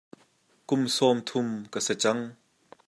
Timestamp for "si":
1.85-1.93